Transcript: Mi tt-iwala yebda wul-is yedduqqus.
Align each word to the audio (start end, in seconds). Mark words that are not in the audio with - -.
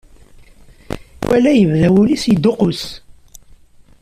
Mi 0.85 0.95
tt-iwala 0.99 1.51
yebda 1.53 1.89
wul-is 1.93 2.23
yedduqqus. 2.27 2.81